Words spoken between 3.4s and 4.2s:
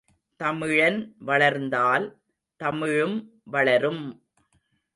வளரும்!